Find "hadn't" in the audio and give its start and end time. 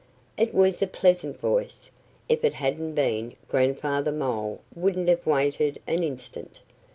2.55-2.95